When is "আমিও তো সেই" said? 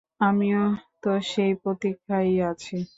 0.21-1.51